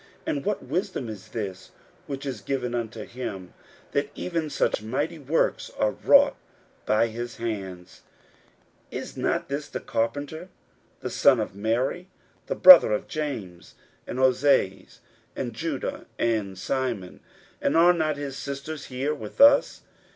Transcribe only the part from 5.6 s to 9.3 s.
are wrought by his hands? 41:006:003 Is